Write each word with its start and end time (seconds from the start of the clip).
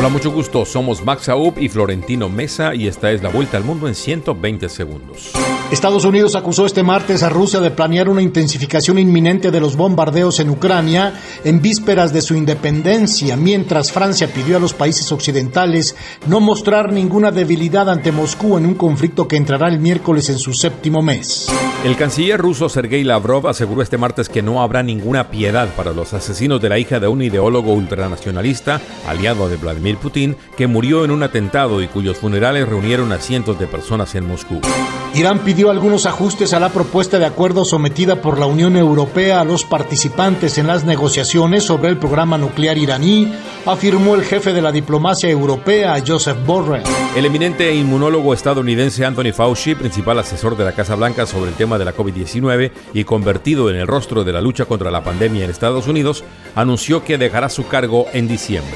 Hola, 0.00 0.08
mucho 0.08 0.30
gusto. 0.30 0.64
Somos 0.64 1.04
Max 1.04 1.28
Aub 1.28 1.58
y 1.58 1.68
Florentino 1.68 2.30
Mesa 2.30 2.74
y 2.74 2.86
esta 2.86 3.10
es 3.10 3.22
la 3.22 3.28
vuelta 3.28 3.58
al 3.58 3.64
mundo 3.64 3.86
en 3.86 3.94
120 3.94 4.70
segundos. 4.70 5.30
Estados 5.70 6.06
Unidos 6.06 6.36
acusó 6.36 6.64
este 6.64 6.82
martes 6.82 7.22
a 7.22 7.28
Rusia 7.28 7.60
de 7.60 7.70
planear 7.70 8.08
una 8.08 8.22
intensificación 8.22 8.98
inminente 8.98 9.50
de 9.50 9.60
los 9.60 9.76
bombardeos 9.76 10.40
en 10.40 10.48
Ucrania 10.48 11.20
en 11.44 11.60
vísperas 11.60 12.14
de 12.14 12.22
su 12.22 12.34
independencia, 12.34 13.36
mientras 13.36 13.92
Francia 13.92 14.32
pidió 14.32 14.56
a 14.56 14.60
los 14.60 14.72
países 14.72 15.12
occidentales 15.12 15.94
no 16.26 16.40
mostrar 16.40 16.94
ninguna 16.94 17.30
debilidad 17.30 17.90
ante 17.90 18.10
Moscú 18.10 18.56
en 18.56 18.64
un 18.64 18.76
conflicto 18.76 19.28
que 19.28 19.36
entrará 19.36 19.68
el 19.68 19.80
miércoles 19.80 20.30
en 20.30 20.38
su 20.38 20.54
séptimo 20.54 21.02
mes. 21.02 21.50
El 21.82 21.96
canciller 21.96 22.38
ruso 22.38 22.68
Sergei 22.68 23.04
Lavrov 23.04 23.48
aseguró 23.48 23.80
este 23.80 23.96
martes 23.96 24.28
que 24.28 24.42
no 24.42 24.60
habrá 24.60 24.82
ninguna 24.82 25.30
piedad 25.30 25.66
para 25.74 25.92
los 25.92 26.12
asesinos 26.12 26.60
de 26.60 26.68
la 26.68 26.78
hija 26.78 27.00
de 27.00 27.08
un 27.08 27.22
ideólogo 27.22 27.72
ultranacionalista, 27.72 28.82
aliado 29.08 29.48
de 29.48 29.56
Vladimir 29.56 29.96
Putin, 29.96 30.36
que 30.58 30.66
murió 30.66 31.06
en 31.06 31.10
un 31.10 31.22
atentado 31.22 31.80
y 31.80 31.88
cuyos 31.88 32.18
funerales 32.18 32.68
reunieron 32.68 33.12
a 33.12 33.18
cientos 33.18 33.58
de 33.58 33.66
personas 33.66 34.14
en 34.14 34.28
Moscú. 34.28 34.60
Irán 35.14 35.38
pidió 35.38 35.70
algunos 35.70 36.04
ajustes 36.04 36.52
a 36.52 36.60
la 36.60 36.68
propuesta 36.68 37.18
de 37.18 37.24
acuerdo 37.24 37.64
sometida 37.64 38.20
por 38.20 38.38
la 38.38 38.44
Unión 38.44 38.76
Europea 38.76 39.40
a 39.40 39.44
los 39.44 39.64
participantes 39.64 40.58
en 40.58 40.66
las 40.66 40.84
negociaciones 40.84 41.64
sobre 41.64 41.88
el 41.88 41.96
programa 41.96 42.36
nuclear 42.36 42.76
iraní, 42.76 43.32
afirmó 43.64 44.16
el 44.16 44.22
jefe 44.22 44.52
de 44.52 44.60
la 44.60 44.70
diplomacia 44.70 45.30
europea, 45.30 45.96
Joseph 46.06 46.36
Borrell. 46.44 46.84
El 47.16 47.24
eminente 47.24 47.74
inmunólogo 47.74 48.34
estadounidense 48.34 49.04
Anthony 49.04 49.32
Fauci, 49.34 49.74
principal 49.74 50.18
asesor 50.18 50.56
de 50.56 50.64
la 50.64 50.72
Casa 50.72 50.94
Blanca 50.94 51.26
sobre 51.26 51.50
el 51.50 51.56
tema 51.56 51.69
de 51.78 51.84
la 51.84 51.94
COVID-19 51.94 52.70
y 52.94 53.04
convertido 53.04 53.70
en 53.70 53.76
el 53.76 53.86
rostro 53.86 54.24
de 54.24 54.32
la 54.32 54.40
lucha 54.40 54.64
contra 54.64 54.90
la 54.90 55.04
pandemia 55.04 55.44
en 55.44 55.50
Estados 55.50 55.86
Unidos, 55.86 56.24
anunció 56.54 57.04
que 57.04 57.18
dejará 57.18 57.48
su 57.48 57.66
cargo 57.66 58.06
en 58.12 58.28
diciembre. 58.28 58.74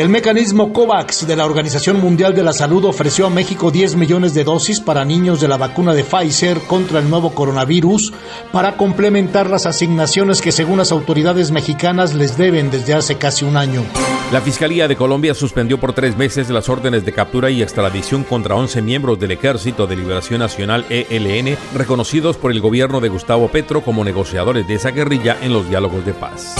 El 0.00 0.08
mecanismo 0.08 0.72
COVAX 0.72 1.26
de 1.26 1.36
la 1.36 1.44
Organización 1.44 2.00
Mundial 2.00 2.34
de 2.34 2.42
la 2.42 2.54
Salud 2.54 2.86
ofreció 2.86 3.26
a 3.26 3.30
México 3.30 3.70
10 3.70 3.96
millones 3.96 4.32
de 4.32 4.44
dosis 4.44 4.80
para 4.80 5.04
niños 5.04 5.42
de 5.42 5.48
la 5.48 5.58
vacuna 5.58 5.92
de 5.92 6.04
Pfizer 6.04 6.58
contra 6.60 7.00
el 7.00 7.10
nuevo 7.10 7.34
coronavirus 7.34 8.10
para 8.50 8.78
complementar 8.78 9.50
las 9.50 9.66
asignaciones 9.66 10.40
que 10.40 10.52
según 10.52 10.78
las 10.78 10.90
autoridades 10.90 11.50
mexicanas 11.50 12.14
les 12.14 12.38
deben 12.38 12.70
desde 12.70 12.94
hace 12.94 13.18
casi 13.18 13.44
un 13.44 13.58
año. 13.58 13.84
La 14.32 14.40
Fiscalía 14.40 14.88
de 14.88 14.96
Colombia 14.96 15.34
suspendió 15.34 15.78
por 15.78 15.92
tres 15.92 16.16
meses 16.16 16.48
las 16.48 16.70
órdenes 16.70 17.04
de 17.04 17.12
captura 17.12 17.50
y 17.50 17.60
extradición 17.60 18.24
contra 18.24 18.54
11 18.54 18.80
miembros 18.80 19.20
del 19.20 19.32
Ejército 19.32 19.86
de 19.86 19.96
Liberación 19.96 20.40
Nacional 20.40 20.86
ELN, 20.88 21.58
reconocidos 21.74 22.38
por 22.38 22.52
el 22.52 22.62
gobierno 22.62 23.02
de 23.02 23.10
Gustavo 23.10 23.48
Petro 23.48 23.82
como 23.82 24.02
negociadores 24.02 24.66
de 24.66 24.76
esa 24.76 24.92
guerrilla 24.92 25.36
en 25.42 25.52
los 25.52 25.68
diálogos 25.68 26.06
de 26.06 26.14
paz. 26.14 26.56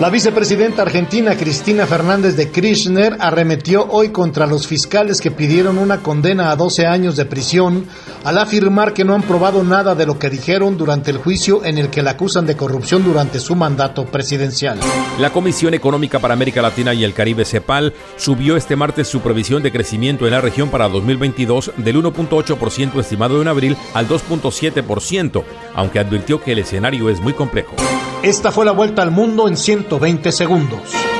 La 0.00 0.10
vicepresidenta 0.10 0.82
argentina 0.82 1.36
Cristina 1.36 1.86
Fernández 1.86 2.34
de 2.34 2.50
Kirchner 2.84 3.16
arremetió 3.18 3.86
hoy 3.88 4.10
contra 4.10 4.46
los 4.46 4.66
fiscales 4.66 5.22
que 5.22 5.30
pidieron 5.30 5.78
una 5.78 6.02
condena 6.02 6.50
a 6.50 6.56
12 6.56 6.86
años 6.86 7.16
de 7.16 7.24
prisión 7.24 7.86
al 8.24 8.36
afirmar 8.36 8.92
que 8.92 9.04
no 9.04 9.14
han 9.14 9.22
probado 9.22 9.64
nada 9.64 9.94
de 9.94 10.04
lo 10.04 10.18
que 10.18 10.28
dijeron 10.28 10.76
durante 10.76 11.10
el 11.10 11.16
juicio 11.16 11.64
en 11.64 11.78
el 11.78 11.88
que 11.88 12.02
la 12.02 12.10
acusan 12.10 12.44
de 12.44 12.58
corrupción 12.58 13.02
durante 13.02 13.40
su 13.40 13.56
mandato 13.56 14.04
presidencial. 14.04 14.78
La 15.18 15.30
Comisión 15.30 15.72
Económica 15.72 16.18
para 16.18 16.34
América 16.34 16.60
Latina 16.60 16.92
y 16.92 17.04
el 17.04 17.14
Caribe 17.14 17.46
CEPAL 17.46 17.94
subió 18.18 18.54
este 18.54 18.76
martes 18.76 19.08
su 19.08 19.20
previsión 19.20 19.62
de 19.62 19.72
crecimiento 19.72 20.26
en 20.26 20.32
la 20.32 20.42
región 20.42 20.68
para 20.68 20.86
2022 20.90 21.72
del 21.78 22.02
1.8% 22.02 23.00
estimado 23.00 23.40
en 23.40 23.48
abril 23.48 23.78
al 23.94 24.06
2.7%, 24.06 25.42
aunque 25.74 26.00
advirtió 26.00 26.42
que 26.42 26.52
el 26.52 26.58
escenario 26.58 27.08
es 27.08 27.18
muy 27.20 27.32
complejo. 27.32 27.74
Esta 28.22 28.52
fue 28.52 28.66
la 28.66 28.72
vuelta 28.72 29.00
al 29.00 29.10
mundo 29.10 29.48
en 29.48 29.56
120 29.56 30.32
segundos. 30.32 31.13